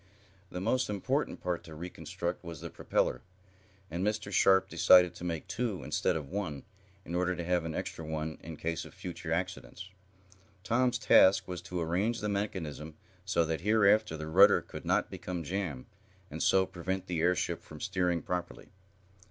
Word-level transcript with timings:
The 0.49 0.59
most 0.59 0.89
important 0.89 1.43
part 1.43 1.63
to 1.65 1.75
reconstruct 1.75 2.43
was 2.43 2.59
the 2.59 2.71
propeller, 2.71 3.21
and 3.91 4.03
Mr. 4.03 4.31
Sharp 4.31 4.67
decided 4.67 5.13
to 5.13 5.23
make 5.23 5.45
two, 5.47 5.83
instead 5.83 6.15
of 6.15 6.27
one, 6.27 6.63
in 7.05 7.13
order 7.13 7.35
to 7.35 7.43
have 7.43 7.65
an 7.65 7.75
extra 7.75 8.03
one 8.03 8.39
in 8.41 8.57
case 8.57 8.83
of 8.83 8.95
future 8.95 9.31
accidents. 9.31 9.91
Tom's 10.63 10.97
task 10.97 11.47
was 11.47 11.61
to 11.61 11.79
arrange 11.79 12.19
the 12.19 12.29
mechanism 12.29 12.95
so 13.25 13.45
that, 13.45 13.61
hereafter, 13.61 14.17
the 14.17 14.25
rudder 14.25 14.61
could 14.63 14.85
not 14.85 15.11
become 15.11 15.43
jammed, 15.43 15.85
and 16.31 16.41
so 16.41 16.65
prevent 16.65 17.05
the 17.05 17.21
airship 17.21 17.61
from 17.61 17.79
steering 17.79 18.23
properly. 18.23 18.71